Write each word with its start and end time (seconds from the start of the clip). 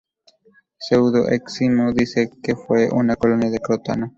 Pseudo-Escimno 0.79 1.93
dice 1.93 2.31
que 2.41 2.55
fue 2.55 2.89
una 2.89 3.15
colonia 3.15 3.51
de 3.51 3.59
Crotona. 3.59 4.09